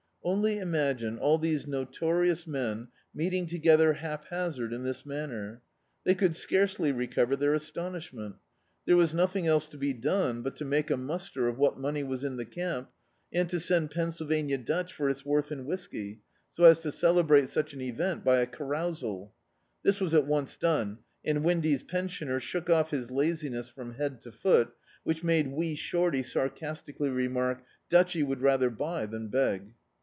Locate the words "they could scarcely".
6.03-6.91